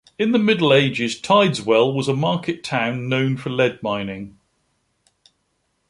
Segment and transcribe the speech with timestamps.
[0.17, 4.39] In the Middle Ages, Tideswell was a market town known for lead mining.